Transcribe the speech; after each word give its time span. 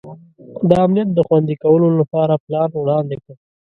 د 0.69 0.71
امنیت 0.83 1.09
د 1.13 1.19
خوندي 1.27 1.55
کولو 1.63 1.87
لپاره 1.99 2.33
پلان 2.45 2.69
وړاندي 2.75 3.17
کړ. 3.23 3.33